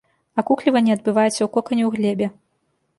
Акукліванне 0.41 0.91
адбываецца 0.97 1.35
ў 1.43 1.49
кокане 1.59 1.83
ў 1.87 1.95
глебе. 2.01 2.27